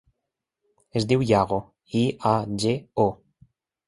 Es 1.01 1.03
diu 1.11 1.25
Iago: 1.31 1.59
i, 1.99 2.01
a, 2.31 2.31
ge, 2.65 2.73
o. 3.05 3.07